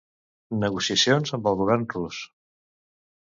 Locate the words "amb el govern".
1.37-1.85